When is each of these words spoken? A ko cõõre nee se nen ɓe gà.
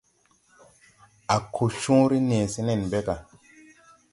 A 1.35 1.35
ko 1.57 1.67
cõõre 1.81 2.17
nee 2.31 2.49
se 2.53 2.61
nen 2.67 2.81
ɓe 2.91 2.99
gà. 3.07 3.15